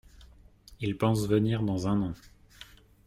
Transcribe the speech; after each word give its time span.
Ils 0.79 0.97
pensent 0.97 1.27
venir 1.27 1.61
dans 1.61 1.87
un 1.87 2.01
an. 2.01 2.13